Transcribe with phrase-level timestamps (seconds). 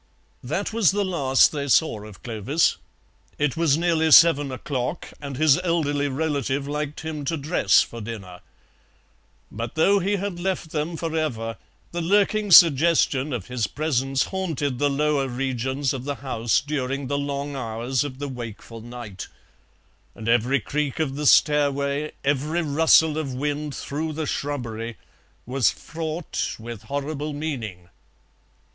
[0.43, 2.77] That was the last they saw of Clovis;
[3.37, 8.39] it was nearly seven o'clock, and his elderly relative liked him to dress for dinner.
[9.51, 11.55] But, though he had left them for ever,
[11.91, 17.19] the lurking suggestion of his presence haunted the lower regions of the house during the
[17.19, 19.27] long hours of the wakeful night,
[20.15, 24.97] and every creak of the stairway, every rustle of wind through the shrubbery,
[25.45, 27.87] was fraught with horrible meaning.